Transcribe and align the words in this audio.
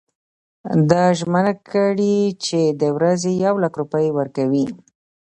ده 0.89 1.03
ژمنه 1.19 1.53
کړې 1.69 2.17
چې 2.45 2.61
د 2.81 2.83
ورځي 2.95 3.31
یو 3.45 3.55
لک 3.63 3.73
روپۍ 3.81 4.07
ورکوي. 4.17 4.65